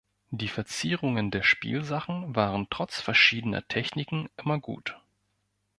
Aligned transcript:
Die 0.31 0.47
Verzierungen 0.47 1.29
der 1.29 1.43
Spielsachen 1.43 2.35
waren 2.35 2.65
trotz 2.71 2.99
verschiedener 3.01 3.67
Techniken 3.67 4.29
immer 4.35 4.57
gut. 4.59 4.99